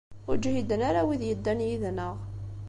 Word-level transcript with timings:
Ur 0.29 0.35
ǧhiden 0.43 0.81
ara 0.89 1.07
wid 1.07 1.21
yeddan 1.25 1.59
yid-neɣ. 1.67 2.15